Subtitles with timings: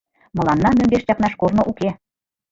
[0.37, 1.89] Мыланна мӧҥгеш чакнаш корно уке!